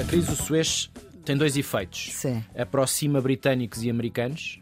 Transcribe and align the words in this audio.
A 0.00 0.04
crise 0.08 0.28
do 0.28 0.36
Suez 0.36 0.90
tem 1.24 1.36
dois 1.36 1.56
efeitos. 1.56 2.10
Sim. 2.12 2.44
Aproxima 2.56 3.20
britânicos 3.20 3.82
e 3.82 3.90
americanos. 3.90 4.60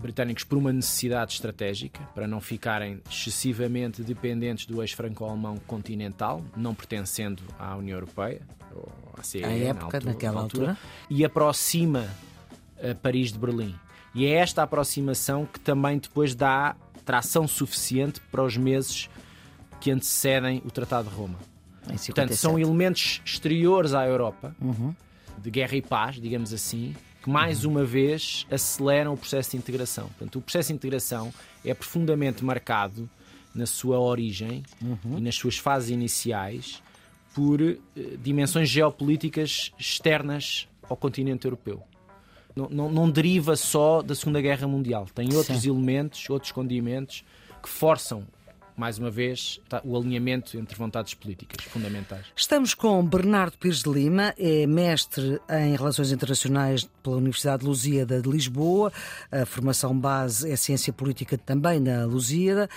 Britânicos 0.00 0.44
por 0.44 0.58
uma 0.58 0.70
necessidade 0.70 1.32
estratégica, 1.32 2.02
para 2.14 2.26
não 2.26 2.38
ficarem 2.38 3.00
excessivamente 3.10 4.02
dependentes 4.02 4.66
do 4.66 4.82
eixo 4.82 4.94
franco-alemão 4.96 5.56
continental, 5.66 6.44
não 6.54 6.74
pertencendo 6.74 7.42
à 7.58 7.74
União 7.74 7.96
Europeia, 7.96 8.42
ou 8.74 8.92
à 9.16 9.40
na 9.40 9.48
época, 9.48 9.84
altura- 9.96 10.04
naquela 10.04 10.34
na 10.34 10.40
altura. 10.42 10.78
E 11.08 11.24
aproxima 11.24 12.06
a 12.78 12.94
Paris 12.94 13.32
de 13.32 13.38
Berlim. 13.38 13.74
E 14.14 14.26
é 14.26 14.30
esta 14.34 14.62
aproximação 14.62 15.44
que 15.46 15.58
também 15.58 15.98
depois 15.98 16.34
dá 16.34 16.76
tração 17.04 17.46
suficiente 17.48 18.20
para 18.30 18.42
os 18.42 18.56
meses 18.56 19.08
que 19.80 19.90
antecedem 19.90 20.62
o 20.64 20.70
Tratado 20.70 21.08
de 21.10 21.14
Roma. 21.14 21.38
Em 21.82 21.88
Portanto, 21.96 21.98
57. 22.34 22.40
são 22.40 22.58
elementos 22.58 23.20
exteriores 23.24 23.92
à 23.92 24.06
Europa, 24.06 24.54
Uhum. 24.60 24.94
de 25.38 25.50
guerra 25.50 25.76
e 25.76 25.82
paz, 25.82 26.16
digamos 26.20 26.52
assim, 26.54 26.94
que 27.22 27.28
mais 27.28 27.64
uma 27.64 27.84
vez 27.84 28.46
aceleram 28.50 29.12
o 29.12 29.16
processo 29.16 29.50
de 29.50 29.56
integração. 29.58 30.06
Portanto, 30.08 30.38
o 30.38 30.42
processo 30.42 30.68
de 30.68 30.74
integração 30.74 31.32
é 31.64 31.74
profundamente 31.74 32.42
marcado 32.44 33.08
na 33.54 33.66
sua 33.66 33.98
origem 33.98 34.62
Uhum. 34.80 35.18
e 35.18 35.20
nas 35.20 35.34
suas 35.34 35.58
fases 35.58 35.90
iniciais 35.90 36.82
por 37.34 37.60
eh, 37.60 37.76
dimensões 38.22 38.68
geopolíticas 38.70 39.72
externas 39.78 40.66
ao 40.88 40.96
continente 40.96 41.46
europeu. 41.46 41.82
Não, 42.54 42.68
não- 42.70 42.90
não 42.92 43.10
deriva 43.10 43.56
só 43.56 44.00
da 44.02 44.14
Segunda 44.14 44.40
Guerra 44.40 44.66
Mundial. 44.68 45.06
Tem 45.14 45.34
outros 45.34 45.62
Sim. 45.62 45.70
elementos, 45.70 46.28
outros 46.30 46.52
condimentos 46.52 47.24
que 47.62 47.68
forçam, 47.68 48.24
mais 48.76 48.98
uma 48.98 49.10
vez, 49.10 49.60
tá, 49.68 49.80
o 49.84 49.96
alinhamento 49.96 50.56
entre 50.58 50.76
vontades 50.76 51.14
políticas 51.14 51.64
fundamentais. 51.66 52.26
Estamos 52.34 52.74
com 52.74 53.04
Bernardo 53.04 53.56
Pires 53.56 53.82
de 53.82 53.88
Lima, 53.90 54.34
é 54.38 54.66
mestre 54.66 55.40
em 55.48 55.76
Relações 55.76 56.10
Internacionais 56.12 56.88
pela 57.02 57.16
Universidade 57.16 57.60
de 57.62 57.66
Lusíada 57.68 58.20
de 58.20 58.28
Lisboa. 58.28 58.92
A 59.32 59.46
formação 59.46 59.96
base 59.98 60.50
é 60.50 60.56
Ciência 60.56 60.92
Política 60.92 61.38
também 61.38 61.78
na 61.80 62.04
Lusíada. 62.04 62.68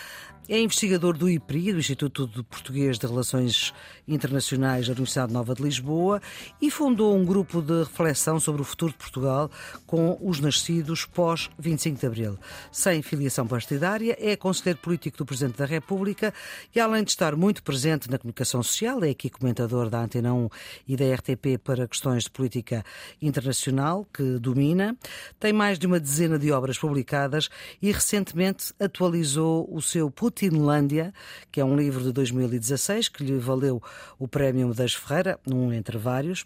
É 0.50 0.58
investigador 0.58 1.18
do 1.18 1.30
IPRI, 1.30 1.74
do 1.74 1.80
Instituto 1.80 2.26
de 2.26 2.42
Português 2.42 2.98
de 2.98 3.06
Relações 3.06 3.74
Internacionais 4.08 4.88
da 4.88 4.94
Universidade 4.94 5.34
Nova 5.34 5.54
de 5.54 5.62
Lisboa, 5.62 6.22
e 6.62 6.72
fundou 6.72 7.14
um 7.18 7.26
grupo 7.26 7.62
de 7.62 7.80
reflexão 7.80 8.40
sobre 8.40 8.62
o 8.62 8.66
futuro 8.66 8.94
de 8.94 8.98
Portugal 8.98 9.52
com 9.86 10.18
os 10.22 10.40
nascidos 10.40 11.04
pós 11.04 11.50
25 11.60 12.00
de 12.00 12.06
Abril. 12.06 12.40
Sem 12.72 13.02
filiação 13.02 13.46
partidária, 13.46 14.16
é 14.22 14.38
conselheiro 14.38 14.80
político 14.80 15.18
do 15.18 15.26
Presidente 15.26 15.58
da 15.58 15.66
República 15.66 16.34
e, 16.74 16.80
além 16.80 17.04
de 17.04 17.10
estar 17.10 17.36
muito 17.36 17.62
presente 17.62 18.10
na 18.10 18.18
comunicação 18.18 18.64
social, 18.64 19.04
é 19.04 19.10
aqui 19.10 19.30
comentador 19.30 19.90
da 19.90 20.00
Antena 20.00 20.34
1 20.34 20.50
e 20.88 20.96
da 20.96 21.14
RTP 21.14 21.58
para 21.62 21.90
questões 21.90 22.24
de 22.24 22.30
política 22.30 22.86
internacional, 23.22 24.08
que 24.14 24.40
domina. 24.40 24.96
Tem 25.42 25.52
mais 25.52 25.78
de 25.78 25.86
uma 25.86 26.00
dezena 26.00 26.40
de 26.40 26.54
obras 26.54 26.78
publicadas 26.78 27.50
e 27.82 27.92
recentemente 27.92 28.74
atualizou 28.80 29.68
o 29.70 29.82
seu 29.82 30.10
Putinlândia, 30.38 31.12
que 31.52 31.60
é 31.60 31.66
um 31.66 31.76
livro 31.76 32.04
de 32.04 32.12
2016 32.12 33.10
que 33.10 33.24
lhe 33.24 33.40
valeu 33.40 33.82
o 34.20 34.28
Prémio 34.28 34.68
Medeiros 34.68 34.94
Ferreira, 34.94 35.40
um 35.48 35.74
entre 35.74 35.98
vários. 35.98 36.46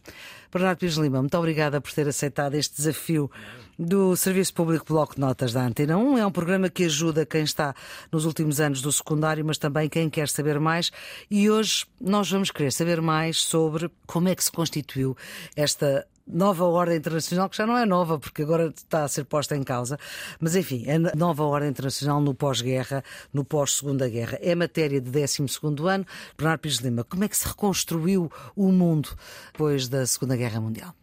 Bernardo 0.52 0.78
Pires 0.78 0.96
Lima, 0.96 1.20
muito 1.20 1.38
obrigada 1.38 1.82
por 1.82 1.92
ter 1.92 2.08
aceitado 2.08 2.56
este 2.56 2.78
desafio 2.78 3.30
do 3.78 4.16
Serviço 4.16 4.54
Público 4.54 4.86
Bloco 4.88 5.16
de 5.16 5.22
Notas 5.22 5.52
da 5.52 5.66
Antena 5.66 5.98
1. 5.98 6.18
É 6.20 6.26
um 6.26 6.32
programa 6.32 6.70
que 6.70 6.86
ajuda 6.86 7.26
quem 7.26 7.44
está 7.44 7.76
nos 8.12 8.24
últimos 8.26 8.62
anos 8.62 8.82
do 8.82 8.92
secundário, 8.92 9.44
mas 9.44 9.58
também 9.58 9.90
quem 9.90 10.10
quer 10.10 10.30
saber 10.30 10.60
mais. 10.60 10.92
E 11.30 11.50
hoje 11.50 11.86
nós 12.00 12.30
vamos 12.32 12.50
querer 12.50 12.72
saber 12.72 13.02
mais 13.02 13.42
sobre 13.42 13.90
como 14.08 14.30
é 14.30 14.36
que 14.36 14.44
se 14.44 14.52
constituiu 14.52 15.18
esta 15.56 16.06
nova 16.28 16.66
ordem 16.66 16.98
internacional, 16.98 17.50
que 17.50 17.58
já 17.58 17.66
não 17.68 17.78
é 17.78 17.86
nova, 17.86 18.18
porque 18.20 18.42
agora 18.42 18.68
está 18.76 19.04
a 19.04 19.08
ser 19.08 19.26
posta 19.26 19.56
em 19.56 19.64
causa, 19.64 19.98
mas 20.40 20.56
enfim, 20.56 20.86
a 20.90 21.16
nova 21.16 21.44
ordem 21.44 21.70
internacional 21.70 22.22
no 22.22 22.34
pós-guerra, 22.34 23.04
no 23.34 23.44
pós-segunda 23.44 24.08
guerra. 24.10 24.38
É 24.42 24.54
matéria 24.56 25.00
de 25.02 25.10
12 25.12 25.44
ano. 25.88 26.06
Bernardo 26.38 26.60
Pires 26.62 26.78
Lima, 26.78 27.04
como 27.04 27.24
é 27.24 27.28
que 27.28 27.36
se 27.38 27.48
reconstruiu 27.48 28.32
o 28.56 28.72
mundo 28.72 29.10
depois 29.52 29.88
da 29.88 30.06
Segunda 30.06 30.36
Guerra 30.38 30.62
Mundial? 30.62 30.94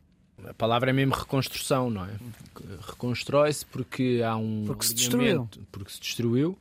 A 0.46 0.54
palavra 0.54 0.90
é 0.90 0.92
mesmo 0.92 1.14
reconstrução, 1.14 1.90
não 1.90 2.04
é? 2.04 2.10
Reconstrói-se 2.86 3.66
porque 3.66 4.22
há 4.24 4.36
um. 4.36 4.64
Porque 4.66 4.84
se 4.86 4.94
alinhamento- 5.34 5.60
Porque 5.70 5.92
se 5.92 6.00
destruiu. 6.00 6.58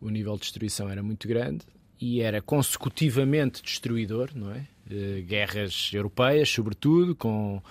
O 0.00 0.08
nível 0.08 0.34
de 0.34 0.40
destruição 0.42 0.88
era 0.88 1.02
muito 1.02 1.26
grande 1.26 1.64
e 2.00 2.20
era 2.20 2.40
consecutivamente 2.40 3.60
destruidor, 3.62 4.30
não 4.34 4.50
é? 4.52 4.66
Eh, 4.90 5.22
guerras 5.26 5.90
europeias, 5.92 6.48
sobretudo, 6.48 7.14
com 7.14 7.62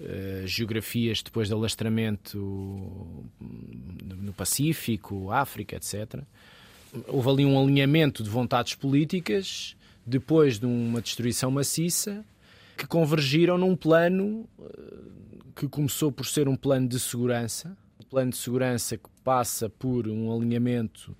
eh, 0.00 0.42
geografias 0.44 1.22
depois 1.22 1.46
de 1.46 1.54
alastramento 1.54 2.36
no 3.40 4.32
Pacífico, 4.32 5.30
África, 5.30 5.76
etc. 5.76 6.20
Houve 7.06 7.28
ali 7.28 7.44
um 7.44 7.60
alinhamento 7.60 8.24
de 8.24 8.30
vontades 8.30 8.74
políticas 8.74 9.76
depois 10.04 10.58
de 10.58 10.66
uma 10.66 11.00
destruição 11.00 11.48
maciça 11.48 12.24
que 12.76 12.88
convergiram 12.88 13.56
num 13.56 13.76
plano 13.76 14.48
eh, 14.60 14.94
que 15.54 15.68
começou 15.68 16.10
por 16.10 16.26
ser 16.26 16.48
um 16.48 16.56
plano 16.56 16.88
de 16.88 16.98
segurança, 16.98 17.76
um 18.00 18.04
plano 18.04 18.32
de 18.32 18.36
segurança 18.36 18.96
que 18.96 19.08
passa 19.22 19.68
por 19.68 20.08
um 20.08 20.34
alinhamento 20.34 21.16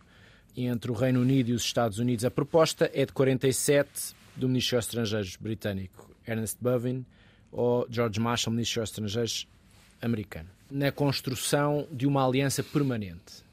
entre 0.56 0.90
o 0.90 0.94
Reino 0.94 1.20
Unido 1.20 1.50
e 1.50 1.52
os 1.52 1.62
Estados 1.62 2.00
Unidos. 2.00 2.24
A 2.24 2.30
proposta 2.30 2.90
é 2.92 3.06
de 3.06 3.12
47 3.12 4.17
do 4.38 4.48
Ministro 4.48 4.78
dos 4.78 4.86
Estrangeiros 4.86 5.36
britânico 5.36 6.10
Ernest 6.26 6.58
Bevin 6.60 7.04
ou 7.50 7.86
George 7.90 8.20
Marshall, 8.20 8.52
Ministro 8.54 8.82
dos 8.82 8.90
Estrangeiros 8.90 9.48
americano, 10.00 10.48
na 10.70 10.92
construção 10.92 11.86
de 11.90 12.06
uma 12.06 12.26
aliança 12.26 12.62
permanente 12.62 13.44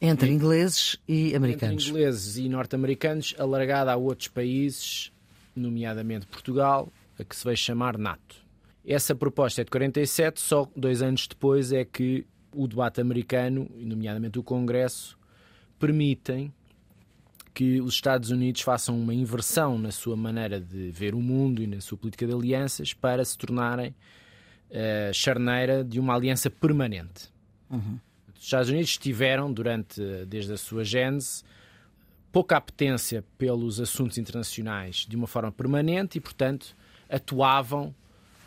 Entre 0.00 0.30
ingleses 0.30 0.96
e 1.06 1.26
entre 1.26 1.36
americanos. 1.36 1.88
ingleses 1.88 2.36
e 2.36 2.48
norte-americanos, 2.48 3.34
alargada 3.38 3.92
a 3.92 3.96
outros 3.96 4.28
países, 4.28 5.12
nomeadamente 5.54 6.26
Portugal, 6.26 6.92
a 7.18 7.24
que 7.24 7.36
se 7.36 7.44
vai 7.44 7.56
chamar 7.56 7.96
NATO. 7.96 8.36
Essa 8.86 9.14
proposta 9.14 9.60
é 9.60 9.64
de 9.64 9.70
47, 9.70 10.40
só 10.40 10.68
dois 10.76 11.00
anos 11.00 11.26
depois 11.26 11.72
é 11.72 11.84
que 11.84 12.26
o 12.52 12.66
debate 12.66 13.00
americano, 13.00 13.70
e 13.76 13.84
nomeadamente 13.84 14.38
o 14.38 14.42
Congresso, 14.42 15.18
permitem 15.78 16.52
que 17.54 17.80
os 17.80 17.94
Estados 17.94 18.30
Unidos 18.30 18.60
façam 18.62 19.00
uma 19.00 19.14
inversão 19.14 19.78
na 19.78 19.92
sua 19.92 20.16
maneira 20.16 20.60
de 20.60 20.90
ver 20.90 21.14
o 21.14 21.20
mundo 21.20 21.62
e 21.62 21.66
na 21.68 21.80
sua 21.80 21.96
política 21.96 22.26
de 22.26 22.34
alianças 22.34 22.92
para 22.92 23.24
se 23.24 23.38
tornarem 23.38 23.94
eh, 24.70 25.12
charneira 25.14 25.84
de 25.84 26.00
uma 26.00 26.16
aliança 26.16 26.50
permanente. 26.50 27.32
Os 28.36 28.44
Estados 28.44 28.68
Unidos 28.68 28.98
tiveram, 28.98 29.52
durante, 29.52 30.02
desde 30.26 30.52
a 30.52 30.56
sua 30.56 30.84
gênese, 30.84 31.44
pouca 32.32 32.56
apetência 32.56 33.24
pelos 33.38 33.80
assuntos 33.80 34.18
internacionais 34.18 35.06
de 35.08 35.14
uma 35.14 35.28
forma 35.28 35.52
permanente 35.52 36.18
e, 36.18 36.20
portanto, 36.20 36.76
atuavam 37.08 37.94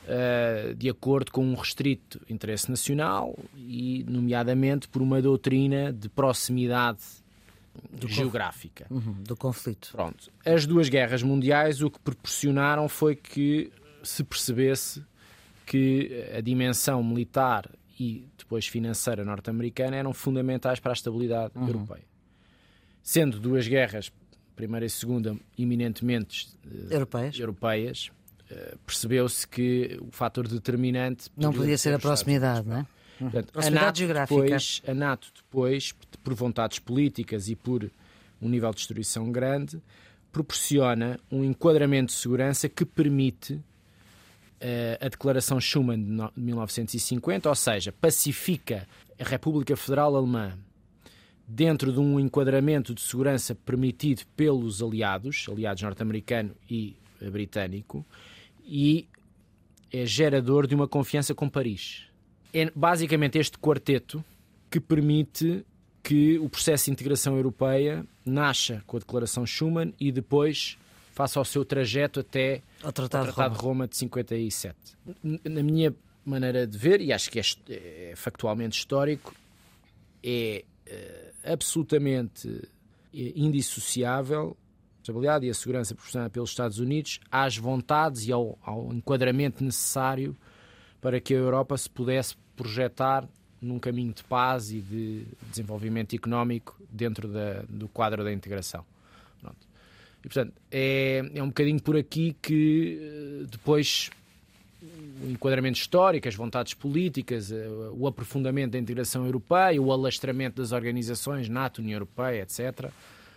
eh, 0.06 0.76
de 0.78 0.90
acordo 0.90 1.32
com 1.32 1.46
um 1.46 1.56
restrito 1.56 2.22
interesse 2.30 2.70
nacional 2.70 3.40
e, 3.56 4.06
nomeadamente, 4.06 4.90
por 4.90 5.02
uma 5.02 5.22
doutrina 5.22 5.94
de 5.94 6.10
proximidade 6.10 7.00
geográfica. 8.08 8.88
Uhum, 8.90 9.24
do 9.24 9.36
conflito. 9.36 9.90
Pronto. 9.92 10.32
As 10.46 10.66
duas 10.66 10.90
guerras 10.90 11.24
mundiais 11.24 11.82
o 11.82 11.90
que 11.90 12.00
proporcionaram 12.00 12.88
foi 12.88 13.16
que 13.16 13.72
se 14.04 14.24
percebesse 14.24 15.04
que 15.66 16.26
a 16.36 16.42
dimensão 16.42 17.04
militar 17.04 17.70
e 18.00 18.28
depois 18.38 18.68
financeira 18.68 19.26
norte-americana 19.26 19.98
eram 19.98 20.14
fundamentais 20.14 20.80
para 20.80 20.92
a 20.92 20.94
estabilidade 20.94 21.54
europeia. 21.56 22.06
Sendo 23.02 23.40
duas 23.40 23.68
guerras, 23.68 24.12
primeira 24.56 24.86
e 24.86 24.90
segunda, 24.90 25.36
eminentemente 25.58 26.48
eh, 26.66 26.94
Europeias? 26.96 27.40
europeias, 27.40 28.12
eh, 28.50 28.76
percebeu-se 28.86 29.48
que 29.48 29.98
o 30.02 30.12
fator 30.12 30.48
determinante 30.48 31.30
Não 31.36 31.52
podia 31.52 31.78
ser 31.78 31.94
a 31.94 32.00
proximidade, 32.00 32.68
não 32.68 32.78
é? 32.78 32.88
Portanto, 33.20 33.52
a 33.56 33.62
NATO, 33.72 33.86
depois, 34.30 34.82
a 34.88 34.94
NATO 34.94 35.32
depois, 35.36 35.94
por 36.24 36.34
vontades 36.34 36.80
políticas 36.80 37.48
e 37.50 37.56
por 37.56 37.90
um 38.42 38.48
nível 38.50 38.70
de 38.72 38.78
destruição 38.78 39.32
grande, 39.32 39.82
proporciona 40.32 41.20
um 41.32 41.44
enquadramento 41.44 42.14
de 42.14 42.20
segurança 42.20 42.70
que 42.70 42.86
permite 42.86 43.60
eh, 44.60 44.98
a 45.02 45.08
Declaração 45.08 45.60
Schuman 45.60 45.98
de 45.98 46.10
no- 46.10 46.32
de 46.36 46.42
1950, 46.42 47.48
ou 47.50 47.56
seja, 47.56 47.92
pacifica 47.92 48.88
a 49.20 49.24
República 49.24 49.76
Federal 49.76 50.16
Alemã 50.16 50.58
dentro 51.48 51.94
de 51.94 52.00
um 52.00 52.20
enquadramento 52.20 52.94
de 52.94 53.02
segurança 53.02 53.56
permitido 53.56 54.24
pelos 54.36 54.82
aliados, 54.84 55.46
aliados 55.50 55.82
norte-americano 55.84 56.56
e 56.70 56.96
eh, 57.22 57.30
britânico, 57.30 58.06
e 58.66 59.08
é 59.94 60.06
gerador 60.06 60.68
de 60.68 60.76
uma 60.76 60.88
confiança 60.88 61.34
com 61.34 61.48
Paris. 61.48 62.07
É 62.58 62.72
basicamente 62.76 63.38
este 63.38 63.56
quarteto 63.60 64.26
que 64.68 64.80
permite 64.80 65.64
que 66.02 66.40
o 66.40 66.50
processo 66.50 66.86
de 66.86 66.92
integração 66.92 67.36
europeia 67.36 68.04
nasça 68.26 68.82
com 68.88 68.98
a 68.98 69.00
Declaração 69.00 69.46
Schuman 69.46 69.94
e 70.00 70.12
depois 70.12 70.76
faça 71.14 71.40
o 71.40 71.46
seu 71.46 71.64
trajeto 71.64 72.20
até 72.20 72.64
ao 72.82 72.92
Tratado, 72.92 73.28
ao 73.28 73.34
Tratado 73.34 73.54
de, 73.54 73.58
Roma. 73.58 73.58
de 73.58 73.64
Roma 73.64 73.88
de 73.88 73.98
57. 73.98 74.76
Na 75.44 75.62
minha 75.62 75.94
maneira 76.26 76.66
de 76.66 76.76
ver, 76.76 77.00
e 77.00 77.14
acho 77.14 77.30
que 77.30 77.40
é, 77.40 77.44
é 77.70 78.14
factualmente 78.16 78.76
histórico, 78.76 79.36
é 80.24 80.66
uh, 80.88 81.52
absolutamente 81.54 82.48
eh, 83.14 83.34
indissociável 83.36 84.58
a 84.98 85.02
estabilidade 85.02 85.46
e 85.46 85.50
a 85.52 85.54
segurança 85.54 85.94
proporcionada 85.94 86.32
pelos 86.32 86.50
Estados 86.50 86.80
Unidos 86.80 87.20
às 87.32 87.56
vontades 87.56 88.28
e 88.28 88.32
ao, 88.32 88.58
ao 88.64 88.92
enquadramento 88.92 89.64
necessário 89.64 90.36
para 91.00 91.22
que 91.22 91.34
a 91.34 91.38
Europa 91.38 91.78
se 91.78 91.90
pudesse 91.90 92.36
projetar 92.58 93.28
num 93.62 93.80
caminho 93.80 94.14
de 94.14 94.24
paz 94.24 94.72
e 94.72 94.82
de 94.82 95.24
desenvolvimento 95.50 96.16
económico 96.16 96.76
dentro 96.92 97.28
da, 97.28 97.64
do 97.70 97.88
quadro 97.88 98.24
da 98.24 98.34
integração. 98.34 98.84
Pronto. 99.42 99.58
E, 100.20 100.28
portanto, 100.28 100.54
é, 100.72 101.32
é 101.34 101.42
um 101.42 101.48
bocadinho 101.48 101.82
por 101.82 101.96
aqui 101.96 102.36
que 102.42 103.00
eh, 103.02 103.46
depois 103.50 104.10
o 105.24 105.32
enquadramento 105.32 105.80
histórico, 105.80 106.28
as 106.28 106.36
vontades 106.36 106.74
políticas, 106.74 107.52
eh, 107.52 107.68
o 107.94 108.06
aprofundamento 108.08 108.72
da 108.74 108.80
integração 108.80 109.26
europeia, 109.26 109.82
o 109.82 109.92
alastramento 109.92 110.62
das 110.62 110.72
organizações, 110.72 111.50
NATO, 111.50 111.80
União 111.80 111.96
Europeia, 111.96 112.44
etc., 112.44 112.92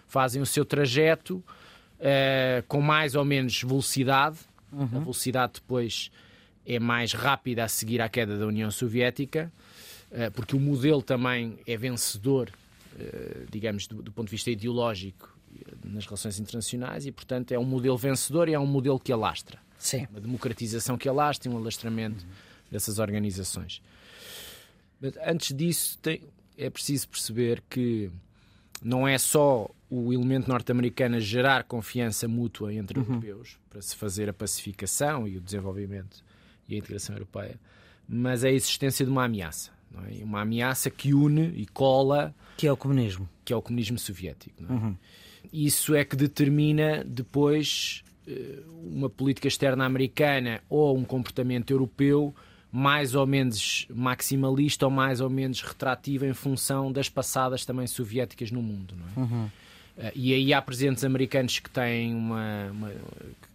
fazem 0.07 0.43
o 0.43 0.47
seu 0.47 0.65
trajeto 0.65 1.37
uh, 1.37 2.63
com 2.67 2.81
mais 2.81 3.15
ou 3.15 3.25
menos 3.25 3.63
velocidade. 3.63 4.39
Uhum. 4.73 4.83
A 4.83 4.99
velocidade 4.99 5.53
depois 5.55 6.11
é 6.75 6.79
mais 6.79 7.13
rápida 7.13 7.65
a 7.65 7.69
seguir 7.69 8.01
à 8.01 8.09
queda 8.09 8.39
da 8.39 8.47
União 8.47 8.71
Soviética, 8.71 9.53
uh, 10.11 10.31
porque 10.33 10.55
o 10.55 10.61
modelo 10.61 11.03
também 11.03 11.59
é 11.67 11.77
vencedor, 11.77 12.51
uh, 12.95 13.47
digamos, 13.51 13.87
do, 13.87 14.03
do 14.03 14.13
ponto 14.13 14.27
de 14.27 14.33
vista 14.33 14.51
ideológico 14.51 15.37
nas 15.85 16.05
relações 16.05 16.39
internacionais 16.39 17.07
e, 17.07 17.13
portanto, 17.13 17.53
é 17.53 17.59
um 17.59 17.65
modelo 17.65 17.97
vencedor 17.97 18.49
e 18.49 18.55
é 18.55 18.59
um 18.59 18.67
modelo 18.67 19.01
que 19.01 19.13
alastra. 19.13 19.59
Sim. 19.79 20.07
Uma 20.11 20.21
democratização 20.21 20.97
que 20.97 21.09
alastra 21.09 21.51
e 21.51 21.55
um 21.55 21.59
alastramento 21.59 22.25
uhum. 22.25 22.31
dessas 22.71 22.99
organizações. 22.99 23.83
Mas 25.01 25.15
antes 25.25 25.57
disso, 25.57 25.99
tem, 25.99 26.23
é 26.57 26.71
preciso 26.71 27.09
perceber 27.09 27.63
que 27.69 28.11
não 28.83 29.09
é 29.09 29.19
só 29.19 29.69
o 29.89 30.13
elemento 30.13 30.49
norte-americano 30.49 31.17
a 31.17 31.21
gerar 31.21 31.65
confiança 31.65 32.29
mútua 32.29 32.73
entre 32.73 32.99
uhum. 32.99 33.07
europeus 33.07 33.59
para 33.69 33.83
se 33.83 33.97
fazer 33.97 34.29
a 34.29 34.33
pacificação 34.33 35.27
e 35.27 35.37
o 35.37 35.41
desenvolvimento 35.41 36.23
e 36.71 36.77
a 36.77 36.79
integração 36.79 37.15
europeia, 37.15 37.59
mas 38.09 38.45
é 38.45 38.49
a 38.49 38.53
existência 38.53 39.05
de 39.05 39.11
uma 39.11 39.25
ameaça. 39.25 39.71
É? 40.09 40.25
Uma 40.25 40.43
ameaça 40.43 40.91
que 40.91 41.15
une 41.15 41.53
e 41.57 41.67
cola. 41.67 42.35
Que 42.57 42.67
é 42.67 42.73
o 42.73 42.77
comunismo. 42.77 43.29
Que 43.45 43.53
é 43.53 43.57
o 43.57 43.63
comunismo 43.63 43.99
soviético. 43.99 44.63
É? 44.63 44.73
Uhum. 44.73 44.97
Isso 45.53 45.95
é 45.95 46.05
que 46.05 46.17
determina 46.17 47.05
depois 47.05 48.05
eh, 48.27 48.61
uma 48.85 49.09
política 49.09 49.49
externa 49.49 49.85
americana 49.85 50.61
ou 50.69 50.97
um 50.97 51.05
comportamento 51.05 51.71
europeu 51.71 52.35
mais 52.73 53.15
ou 53.17 53.27
menos 53.27 53.87
maximalista 53.93 54.87
ou 54.87 54.93
mais 54.93 55.21
ou 55.21 55.29
menos 55.29 55.61
retrativo 55.61 56.25
em 56.25 56.33
função 56.33 56.93
das 56.93 57.09
passadas 57.09 57.65
também 57.65 57.87
soviéticas 57.87 58.51
no 58.53 58.63
mundo. 58.63 58.95
Não 58.97 59.07
é? 59.07 59.27
Uhum. 59.27 59.45
Uh, 59.45 60.13
e 60.15 60.33
aí 60.33 60.55
há 60.55 60.63
presidentes 60.63 61.03
americanos 61.05 61.59
que 61.59 61.69
têm 61.69 62.15
uma, 62.15 62.71
uma 62.71 62.93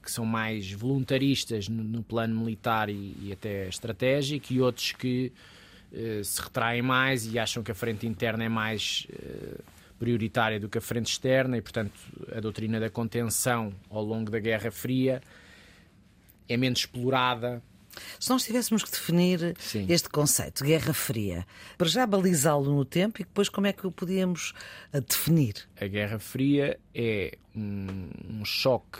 que 0.05 0.11
são 0.11 0.25
mais 0.25 0.71
voluntaristas 0.71 1.67
no, 1.67 1.83
no 1.83 2.03
plano 2.03 2.39
militar 2.39 2.89
e, 2.89 3.17
e, 3.21 3.31
até 3.33 3.67
estratégico 3.67 4.53
e 4.53 4.61
outros 4.61 4.91
que 4.91 5.33
uh, 5.91 6.23
se 6.23 6.41
retraem 6.41 6.81
mais 6.81 7.25
e 7.25 7.37
acham 7.39 7.63
que 7.63 7.71
a 7.71 7.75
frente 7.75 8.05
interna 8.05 8.43
é 8.43 8.49
mais 8.49 9.07
uh, 9.09 9.63
prioritária 9.99 10.59
do 10.59 10.69
que 10.69 10.77
a 10.77 10.81
frente 10.81 11.07
externa 11.07 11.57
e, 11.57 11.61
portanto, 11.61 11.93
a 12.31 12.39
doutrina 12.39 12.79
da 12.79 12.89
contenção 12.89 13.73
ao 13.89 14.03
longo 14.03 14.29
da 14.29 14.39
Guerra 14.39 14.71
Fria 14.71 15.21
é 16.47 16.55
menos 16.55 16.79
explorada. 16.79 17.61
Se 18.19 18.29
nós 18.29 18.43
tivéssemos 18.43 18.83
que 18.83 18.91
definir 18.91 19.55
Sim. 19.57 19.85
este 19.89 20.09
conceito, 20.09 20.63
Guerra 20.63 20.93
Fria, 20.93 21.45
para 21.77 21.87
já 21.87 22.05
balizá-lo 22.05 22.73
no 22.73 22.85
tempo 22.85 23.21
e 23.21 23.23
depois 23.23 23.49
como 23.49 23.67
é 23.67 23.73
que 23.73 23.87
o 23.87 23.91
podíamos 23.91 24.53
eh, 24.91 25.01
definir? 25.01 25.55
A 25.79 25.87
Guerra 25.87 26.19
Fria 26.19 26.79
é 26.93 27.37
um, 27.55 28.09
um 28.29 28.45
choque. 28.45 28.99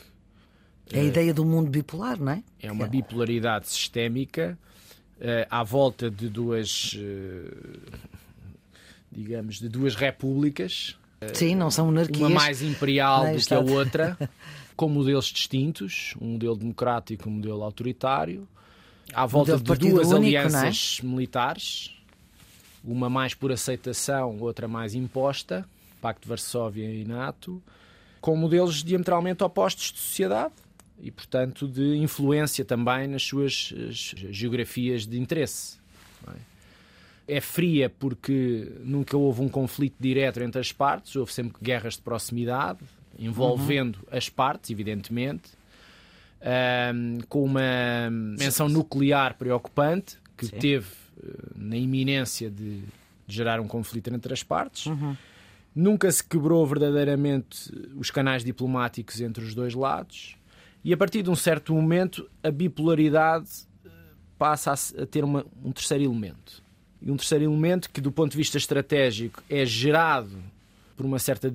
É 0.91 0.99
a 0.99 1.03
uh, 1.03 1.07
ideia 1.07 1.33
do 1.33 1.45
mundo 1.45 1.69
bipolar, 1.69 2.19
não 2.19 2.31
é? 2.31 2.43
É 2.61 2.71
uma 2.71 2.87
bipolaridade 2.87 3.67
sistémica 3.67 4.57
uh, 5.17 5.47
à 5.49 5.63
volta 5.63 6.09
de 6.09 6.29
duas. 6.29 6.93
Uh, 6.93 8.15
digamos, 9.15 9.59
de 9.59 9.69
duas 9.69 9.95
repúblicas. 9.95 10.97
Sim, 11.33 11.55
não 11.55 11.71
são 11.71 11.85
monarquias. 11.85 12.19
Uma 12.19 12.29
mais 12.29 12.61
imperial 12.61 13.31
do 13.31 13.39
que 13.39 13.53
a 13.53 13.59
outra, 13.59 14.17
com 14.75 14.89
modelos 14.89 15.25
distintos, 15.27 16.13
um 16.19 16.33
modelo 16.33 16.55
democrático 16.57 17.27
e 17.27 17.31
um 17.31 17.35
modelo 17.35 17.63
autoritário, 17.63 18.47
à 19.13 19.25
volta 19.25 19.57
de 19.57 19.63
duas 19.63 20.11
único, 20.11 20.13
é? 20.13 20.17
alianças 20.17 20.99
é? 21.01 21.05
militares, 21.05 21.95
uma 22.83 23.09
mais 23.09 23.33
por 23.33 23.51
aceitação, 23.51 24.37
outra 24.39 24.67
mais 24.67 24.93
imposta, 24.93 25.67
Pacto 26.01 26.23
de 26.23 26.29
Varsóvia 26.29 26.91
e 26.93 27.05
NATO, 27.05 27.63
com 28.19 28.35
modelos 28.35 28.83
diametralmente 28.83 29.43
opostos 29.43 29.91
de 29.93 29.99
sociedade 29.99 30.53
e, 31.01 31.11
portanto, 31.11 31.67
de 31.67 31.97
influência 31.97 32.63
também 32.63 33.07
nas 33.07 33.23
suas 33.23 33.73
geografias 33.89 35.05
de 35.05 35.19
interesse. 35.19 35.77
É? 36.27 36.55
é 37.27 37.41
fria 37.41 37.89
porque 37.89 38.71
nunca 38.83 39.17
houve 39.17 39.41
um 39.41 39.49
conflito 39.49 39.95
direto 39.99 40.41
entre 40.41 40.61
as 40.61 40.71
partes, 40.71 41.15
houve 41.15 41.33
sempre 41.33 41.57
guerras 41.61 41.95
de 41.95 42.01
proximidade, 42.01 42.79
envolvendo 43.17 43.97
uhum. 43.97 44.17
as 44.17 44.29
partes, 44.29 44.69
evidentemente, 44.69 45.51
um, 46.93 47.19
com 47.27 47.43
uma 47.43 48.09
menção 48.11 48.69
nuclear 48.69 49.35
preocupante 49.35 50.17
que 50.37 50.45
Sim. 50.47 50.57
teve 50.57 50.87
uh, 51.17 51.51
na 51.55 51.77
iminência 51.77 52.49
de, 52.49 52.81
de, 52.81 52.85
gerar 53.27 53.59
um 53.59 53.67
conflito 53.67 54.13
entre 54.13 54.33
as 54.33 54.43
partes. 54.43 54.85
Uhum. 54.85 55.15
Nunca 55.73 56.09
se 56.11 56.23
quebrou 56.23 56.65
verdadeiramente 56.65 57.71
os 57.95 58.11
canais 58.11 58.43
diplomáticos 58.43 59.19
entre 59.19 59.43
os 59.43 59.55
dois 59.55 59.73
lados. 59.73 60.37
E 60.85 60.93
a 60.93 60.97
partir 60.97 61.23
de 61.23 61.31
um 61.31 61.35
certo 61.35 61.73
momento, 61.73 62.29
a 62.43 62.51
bipolaridade 62.51 63.49
eh, 63.83 63.89
passa 64.37 64.71
a, 64.71 65.05
ter 65.07 65.23
uma, 65.23 65.43
um 65.63 65.71
terceiro 65.71 66.03
elemento 66.03 66.63
e 67.01 67.09
um 67.11 67.17
terceiro 67.17 67.43
elemento 67.43 67.89
que, 67.89 67.99
do 67.99 68.11
ponto 68.11 68.33
de 68.33 68.37
vista 68.37 68.59
estratégico, 68.59 69.41
é 69.49 69.65
gerado 69.65 70.37
por 70.95 71.03
uma 71.03 71.17
certa 71.17 71.51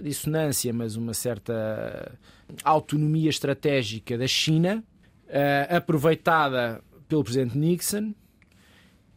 dissonância, 0.00 0.72
mas 0.72 0.94
uma 0.94 1.12
certa 1.12 2.16
autonomia 2.62 3.28
estratégica 3.28 4.16
da 4.16 4.28
China, 4.28 4.82
uh, 5.26 5.76
aproveitada 5.76 6.80
pelo 7.08 7.24
presidente 7.24 7.58
Nixon, 7.58 8.14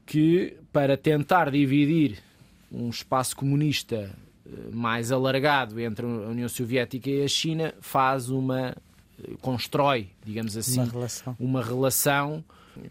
que, 0.05 0.57
para 0.73 0.97
tentar 0.97 1.51
dividir 1.51 2.17
um 2.71 2.89
espaço 2.89 3.35
comunista 3.35 3.95
eh, 4.45 4.49
mais 4.71 5.11
alargado 5.11 5.79
entre 5.79 6.05
a 6.05 6.09
União 6.09 6.49
Soviética 6.49 7.09
e 7.09 7.23
a 7.23 7.27
China, 7.27 7.73
faz 7.79 8.29
uma. 8.29 8.75
Constrói, 9.41 10.09
digamos 10.25 10.55
assim, 10.55 10.79
uma 10.79 10.91
relação, 10.91 11.35
uma 11.39 11.63
relação 11.63 12.43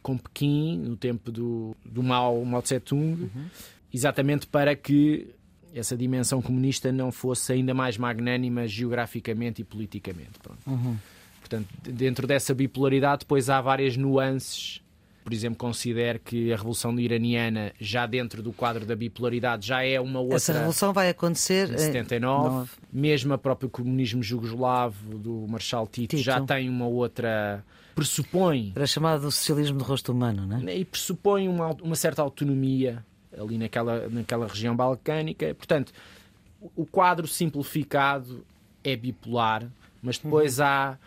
com 0.02 0.16
Pequim, 0.18 0.76
no 0.78 0.96
tempo 0.96 1.30
do, 1.30 1.76
do 1.84 2.02
Mao, 2.02 2.44
Mao 2.44 2.62
Tse-tung, 2.62 3.22
uhum. 3.22 3.46
exatamente 3.92 4.46
para 4.46 4.74
que 4.76 5.34
essa 5.74 5.96
dimensão 5.96 6.40
comunista 6.42 6.90
não 6.90 7.12
fosse 7.12 7.52
ainda 7.52 7.74
mais 7.74 7.96
magnânima 7.96 8.66
geograficamente 8.66 9.62
e 9.62 9.64
politicamente. 9.64 10.32
Uhum. 10.66 10.96
Portanto, 11.40 11.68
dentro 11.82 12.26
dessa 12.26 12.54
bipolaridade, 12.54 13.20
depois 13.20 13.48
há 13.48 13.60
várias 13.60 13.96
nuances. 13.96 14.82
Por 15.28 15.34
exemplo, 15.34 15.58
considero 15.58 16.18
que 16.18 16.50
a 16.50 16.56
Revolução 16.56 16.98
Iraniana, 16.98 17.70
já 17.78 18.06
dentro 18.06 18.42
do 18.42 18.50
quadro 18.50 18.86
da 18.86 18.96
bipolaridade, 18.96 19.66
já 19.66 19.84
é 19.84 20.00
uma 20.00 20.20
outra. 20.20 20.36
Essa 20.36 20.54
revolução 20.54 20.90
vai 20.90 21.10
acontecer 21.10 21.70
em 21.70 21.76
79. 21.76 22.64
Em... 22.64 22.98
Mesmo 22.98 23.34
a 23.34 23.36
próprio 23.36 23.68
comunismo 23.68 24.22
jugoslavo 24.22 25.18
do 25.18 25.46
Marshal 25.46 25.86
Tito, 25.86 26.16
Tito. 26.16 26.22
já 26.22 26.40
tem 26.40 26.66
uma 26.70 26.86
outra 26.86 27.62
pressupõe. 27.94 28.72
Era 28.74 28.86
chamado 28.86 29.20
do 29.20 29.30
socialismo 29.30 29.76
de 29.76 29.84
rosto 29.84 30.12
humano, 30.12 30.46
não 30.46 30.66
é? 30.66 30.78
E 30.78 30.84
pressupõe 30.86 31.46
uma, 31.46 31.76
uma 31.82 31.94
certa 31.94 32.22
autonomia 32.22 33.04
ali 33.38 33.58
naquela, 33.58 34.08
naquela 34.08 34.46
região 34.46 34.74
balcânica. 34.74 35.54
Portanto, 35.54 35.92
o 36.74 36.86
quadro 36.86 37.26
simplificado 37.26 38.46
é 38.82 38.96
bipolar, 38.96 39.68
mas 40.00 40.16
depois 40.16 40.58
uhum. 40.58 40.64
há 40.64 40.98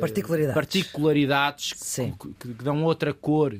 particularidades, 0.00 0.54
particularidades 0.54 1.72
que, 1.72 2.12
que, 2.12 2.54
que, 2.54 2.64
dão 2.64 2.84
outra 2.84 3.12
cor 3.12 3.58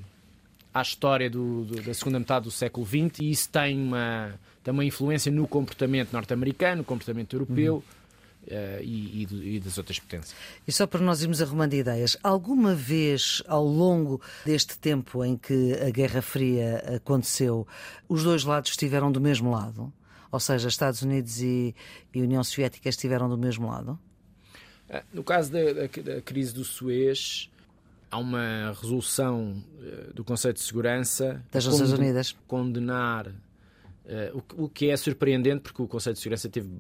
à 0.72 0.82
história 0.82 1.28
do, 1.28 1.64
do, 1.64 1.82
da 1.82 1.92
segunda 1.92 2.18
metade 2.18 2.44
do 2.44 2.50
século 2.50 2.86
XX 2.86 3.20
e 3.20 3.30
isso 3.30 3.48
tem 3.48 3.80
uma, 3.80 4.38
tem 4.62 4.72
uma 4.72 4.84
influência 4.84 5.30
no 5.32 5.46
comportamento 5.48 6.12
norte-americano, 6.12 6.78
no 6.78 6.84
comportamento 6.84 7.34
europeu. 7.34 7.76
Uhum 7.76 7.98
Uh, 8.46 8.80
e, 8.82 9.28
e, 9.30 9.56
e, 9.56 9.60
das 9.60 9.76
outras 9.76 9.98
potências. 9.98 10.34
E 10.66 10.72
só 10.72 10.86
para 10.86 11.02
nós 11.02 11.20
irmos 11.20 11.42
arrumando 11.42 11.74
ideias, 11.74 12.16
alguma 12.22 12.74
vez 12.74 13.42
ao 13.46 13.62
longo 13.62 14.22
deste 14.42 14.78
tempo 14.78 15.22
em 15.22 15.36
que 15.36 15.74
a 15.74 15.90
Guerra 15.90 16.22
Fria 16.22 16.82
aconteceu, 16.96 17.66
os 18.08 18.24
dois 18.24 18.44
lados 18.44 18.70
estiveram 18.70 19.12
do 19.12 19.20
mesmo 19.20 19.50
lado? 19.50 19.92
Ou 20.32 20.40
seja, 20.40 20.66
Estados 20.66 21.02
Unidos 21.02 21.42
e, 21.42 21.74
e 22.14 22.22
União 22.22 22.42
Soviética 22.42 22.88
estiveram 22.88 23.28
do 23.28 23.36
mesmo 23.36 23.68
lado? 23.68 23.98
Ah, 24.90 25.02
no 25.12 25.22
caso 25.22 25.52
da, 25.52 25.72
da, 25.72 26.14
da 26.14 26.22
crise 26.22 26.54
do 26.54 26.64
Suez, 26.64 27.50
há 28.10 28.18
uma 28.18 28.74
resolução 28.80 29.62
uh, 29.80 30.14
do 30.14 30.24
Conselho 30.24 30.54
de 30.54 30.60
Segurança 30.60 31.44
das 31.50 31.66
Nações 31.66 31.92
Unidas. 31.92 32.36
condenar 32.46 33.28
uh, 33.28 33.34
o, 34.56 34.64
o, 34.64 34.68
que 34.68 34.90
é 34.90 34.96
surpreendente 34.96 35.60
porque 35.60 35.82
o 35.82 35.86
Conselho 35.86 36.14
de 36.14 36.20
Segurança 36.20 36.48
teve 36.48 36.70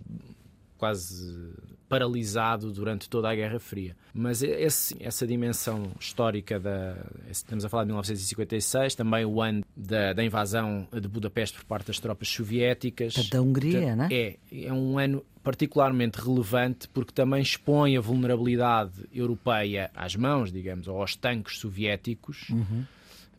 quase 0.78 1.47
paralisado 1.88 2.72
durante 2.72 3.08
toda 3.08 3.30
a 3.30 3.34
Guerra 3.34 3.58
Fria. 3.58 3.96
Mas 4.12 4.42
esse, 4.42 4.96
essa 5.00 5.26
dimensão 5.26 5.90
histórica 5.98 6.60
da. 6.60 6.96
Estamos 7.30 7.64
a 7.64 7.68
falar 7.68 7.84
de 7.84 7.88
1956, 7.88 8.94
também 8.94 9.24
o 9.24 9.40
ano 9.40 9.64
da, 9.76 10.12
da 10.12 10.24
invasão 10.24 10.86
de 10.92 11.08
Budapeste 11.08 11.56
por 11.58 11.64
parte 11.64 11.86
das 11.86 11.98
tropas 11.98 12.28
soviéticas. 12.28 13.28
Da 13.30 13.40
Hungria, 13.40 13.96
não 13.96 14.04
é? 14.04 14.08
É, 14.12 14.36
é 14.64 14.72
um 14.72 14.98
ano 14.98 15.24
particularmente 15.42 16.20
relevante 16.20 16.86
porque 16.88 17.12
também 17.12 17.40
expõe 17.40 17.96
a 17.96 18.00
vulnerabilidade 18.00 19.08
europeia 19.12 19.90
às 19.94 20.14
mãos, 20.14 20.52
digamos, 20.52 20.88
ou 20.88 21.00
aos 21.00 21.16
tanques 21.16 21.58
soviéticos, 21.58 22.50
uhum. 22.50 22.84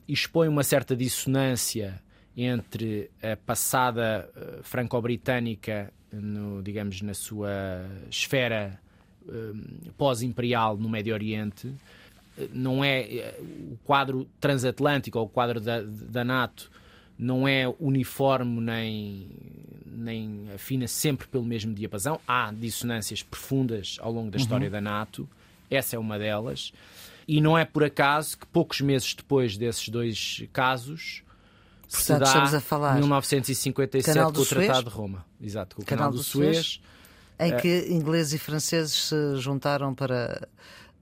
e 0.07 0.13
expõe 0.13 0.47
uma 0.47 0.63
certa 0.63 0.95
dissonância 0.95 2.01
entre 2.35 3.11
a 3.21 3.35
passada 3.35 4.29
uh, 4.35 4.63
franco-britânica 4.63 5.93
no, 6.11 6.61
digamos, 6.61 7.01
na 7.01 7.13
sua 7.13 7.85
esfera 8.09 8.79
um, 9.27 9.91
pós-imperial 9.97 10.77
no 10.77 10.89
Médio 10.89 11.13
Oriente, 11.13 11.73
não 12.53 12.83
é 12.83 13.01
eh, 13.01 13.39
o 13.71 13.77
quadro 13.83 14.27
transatlântico 14.39 15.19
ou 15.19 15.25
o 15.25 15.29
quadro 15.29 15.59
da, 15.59 15.81
da 15.81 16.23
NATO 16.23 16.71
não 17.17 17.45
é 17.45 17.67
uniforme 17.79 18.61
nem, 18.61 19.27
nem 19.85 20.45
afina 20.55 20.87
sempre 20.87 21.27
pelo 21.27 21.43
mesmo 21.43 21.73
diapasão. 21.73 22.19
Há 22.25 22.51
dissonâncias 22.53 23.21
profundas 23.21 23.97
ao 23.99 24.11
longo 24.11 24.31
da 24.31 24.37
uhum. 24.37 24.41
história 24.41 24.69
da 24.69 24.79
NATO, 24.79 25.27
essa 25.69 25.97
é 25.97 25.99
uma 25.99 26.17
delas. 26.17 26.71
E 27.27 27.41
não 27.41 27.57
é 27.57 27.65
por 27.65 27.83
acaso 27.83 28.37
que 28.37 28.47
poucos 28.47 28.79
meses 28.79 29.13
depois 29.13 29.57
desses 29.57 29.89
dois 29.89 30.43
casos 30.53 31.23
Portanto, 31.89 32.03
se 32.05 32.19
dá 32.19 32.25
estamos 32.25 32.53
a 32.53 32.61
falar 32.61 32.95
1957 32.95 34.19
com 34.33 34.41
o 34.41 34.45
Tratado 34.45 34.89
de 34.89 34.95
Roma. 34.95 35.25
Exato, 35.41 35.75
com 35.75 35.81
o 35.81 35.85
Canal, 35.85 36.05
Canal 36.05 36.11
do, 36.11 36.17
do 36.17 36.23
Suez, 36.23 36.57
Suez. 36.57 36.81
Em 37.39 37.53
é... 37.53 37.59
que 37.59 37.87
ingleses 37.89 38.33
e 38.33 38.37
franceses 38.37 38.93
se 38.93 39.37
juntaram 39.37 39.95
para 39.95 40.47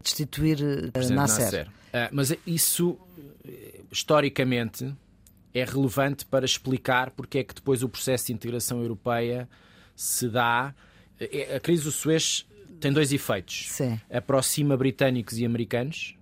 destituir 0.02 0.60
uh, 0.62 1.14
Nasser. 1.14 1.16
Nasser. 1.16 1.68
Uh, 1.68 2.10
mas 2.12 2.34
isso, 2.46 2.98
historicamente, 3.92 4.96
é 5.54 5.66
relevante 5.66 6.26
para 6.26 6.46
explicar 6.46 7.12
porque 7.12 7.40
é 7.40 7.44
que 7.44 7.54
depois 7.54 7.84
o 7.84 7.90
processo 7.90 8.28
de 8.28 8.34
integração 8.34 8.82
europeia 8.82 9.50
se 9.96 10.30
dá. 10.30 10.74
A 11.56 11.60
crise 11.60 11.84
do 11.84 11.92
Suez 11.92 12.46
tem 12.80 12.94
dois 12.94 13.12
efeitos. 13.12 13.66
Sim. 13.70 14.00
Aproxima 14.10 14.78
britânicos 14.78 15.38
e 15.38 15.46
americanos, 15.46 16.16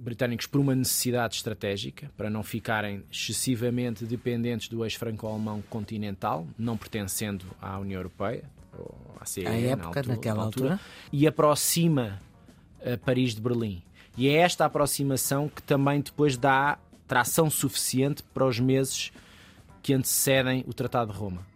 britânicos 0.00 0.46
por 0.46 0.60
uma 0.60 0.74
necessidade 0.74 1.36
estratégica, 1.36 2.10
para 2.16 2.30
não 2.30 2.42
ficarem 2.42 3.04
excessivamente 3.10 4.04
dependentes 4.04 4.68
do 4.68 4.84
eixo 4.84 4.98
franco-alemão 4.98 5.62
continental, 5.68 6.46
não 6.58 6.76
pertencendo 6.76 7.44
à 7.60 7.78
União 7.78 7.98
Europeia, 7.98 8.44
ou 8.78 8.94
à 9.20 9.50
à 9.50 9.54
época, 9.54 9.76
na 9.76 9.84
altura, 9.86 10.06
naquela 10.08 10.42
altura, 10.42 10.72
altura, 10.72 10.80
e 11.12 11.26
aproxima 11.26 12.20
a 12.84 12.96
Paris 12.96 13.34
de 13.34 13.40
Berlim. 13.40 13.82
E 14.16 14.28
é 14.28 14.34
esta 14.34 14.64
aproximação 14.64 15.48
que 15.48 15.62
também 15.62 16.00
depois 16.00 16.36
dá 16.36 16.78
tração 17.06 17.50
suficiente 17.50 18.22
para 18.22 18.46
os 18.46 18.58
meses 18.58 19.12
que 19.82 19.92
antecedem 19.92 20.64
o 20.66 20.72
Tratado 20.72 21.12
de 21.12 21.18
Roma. 21.18 21.46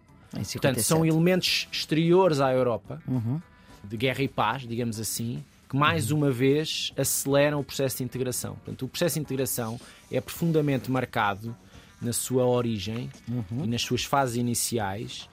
Portanto, 0.52 0.82
são 0.82 1.04
elementos 1.04 1.68
exteriores 1.70 2.40
à 2.40 2.52
Europa, 2.52 3.00
uhum. 3.06 3.40
de 3.82 3.96
guerra 3.96 4.22
e 4.22 4.28
paz, 4.28 4.66
digamos 4.66 4.98
assim, 4.98 5.42
que 5.68 5.76
mais 5.76 6.10
uma 6.10 6.30
vez 6.30 6.92
aceleram 6.96 7.60
o 7.60 7.64
processo 7.64 7.98
de 7.98 8.04
integração. 8.04 8.54
Portanto, 8.54 8.84
o 8.84 8.88
processo 8.88 9.14
de 9.14 9.20
integração 9.20 9.80
é 10.10 10.20
profundamente 10.20 10.90
marcado 10.90 11.56
na 12.00 12.12
sua 12.12 12.44
origem 12.46 13.10
uhum. 13.28 13.64
e 13.64 13.66
nas 13.66 13.82
suas 13.82 14.04
fases 14.04 14.36
iniciais 14.36 15.28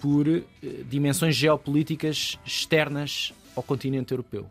por 0.00 0.26
eh, 0.28 0.42
dimensões 0.88 1.34
geopolíticas 1.34 2.38
externas 2.44 3.32
ao 3.54 3.62
continente 3.62 4.12
europeu. 4.12 4.46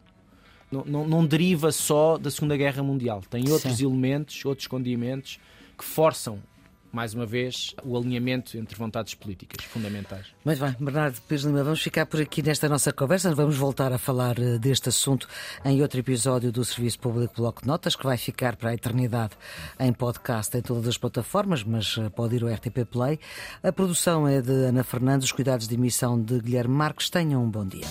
Não, 0.72 0.84
não, 0.86 1.08
não, 1.08 1.26
deriva 1.26 1.72
só 1.72 2.18
da 2.18 2.32
Segunda 2.32 2.58
Guerra 2.58 2.82
Mundial. 2.82 3.22
Tem 3.30 3.50
outros 3.50 3.78
Sim. 3.78 3.86
elementos, 3.86 4.44
outros 4.46 4.68
condimentos 4.68 5.40
que 5.78 5.86
forçam 5.86 6.40
mais 6.96 7.14
uma 7.14 7.26
vez, 7.26 7.76
o 7.84 7.98
alinhamento 7.98 8.58
entre 8.58 8.78
vontades 8.78 9.14
políticas 9.14 9.66
fundamentais. 9.66 10.28
Muito 10.46 10.60
bem, 10.60 10.76
Bernardo 10.80 11.20
Pires 11.28 11.44
Lima, 11.44 11.62
vamos 11.62 11.82
ficar 11.82 12.06
por 12.06 12.22
aqui 12.22 12.42
nesta 12.42 12.70
nossa 12.70 12.94
conversa. 12.94 13.36
Vamos 13.36 13.58
voltar 13.58 13.92
a 13.92 13.98
falar 13.98 14.40
eh, 14.40 14.58
deste 14.58 14.88
assunto 14.88 15.28
em 15.66 15.82
outro 15.82 16.00
episódio 16.00 16.52
do 16.54 16.64
Serviço 16.64 17.00
Público 17.00 17.36
Bloco 17.36 17.62
de 17.62 17.68
Notas, 17.68 17.96
que 17.96 18.06
vai 18.06 18.18
ficar 18.18 18.56
para 18.56 18.70
a 18.70 18.74
eternidade 18.74 19.34
em 19.78 19.92
podcast 19.92 20.58
em 20.58 20.62
todas 20.62 20.88
as 20.88 20.98
plataformas, 20.98 21.64
mas 21.64 21.98
eh, 21.98 22.10
pode 22.10 22.38
ir 22.38 22.44
ao 22.44 22.50
RTP 22.50 22.86
Play. 22.90 23.20
A 23.62 23.72
produção 23.74 24.26
é 24.26 24.42
de 24.42 24.52
Ana 24.52 24.84
Fernandes, 24.84 25.26
os 25.26 25.32
cuidados 25.34 25.68
de 25.68 25.76
emissão 25.76 26.22
de 26.22 26.40
Guilherme 26.40 26.74
Marques. 26.74 27.10
Tenham 27.10 27.44
um 27.44 27.50
bom 27.50 27.66
dia. 27.66 27.86